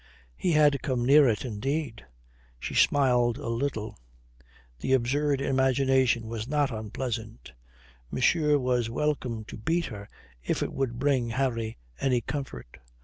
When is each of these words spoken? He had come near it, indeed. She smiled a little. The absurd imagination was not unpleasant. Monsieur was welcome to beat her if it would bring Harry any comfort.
He 0.35 0.53
had 0.53 0.81
come 0.81 1.05
near 1.05 1.27
it, 1.27 1.45
indeed. 1.45 2.03
She 2.59 2.73
smiled 2.73 3.37
a 3.37 3.47
little. 3.49 3.99
The 4.79 4.93
absurd 4.93 5.41
imagination 5.41 6.27
was 6.27 6.47
not 6.47 6.71
unpleasant. 6.71 7.53
Monsieur 8.09 8.57
was 8.57 8.89
welcome 8.89 9.43
to 9.45 9.57
beat 9.57 9.85
her 9.85 10.09
if 10.43 10.63
it 10.63 10.73
would 10.73 10.97
bring 10.97 11.29
Harry 11.29 11.77
any 11.99 12.19
comfort. 12.21 12.77